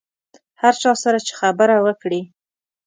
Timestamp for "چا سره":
0.81-1.19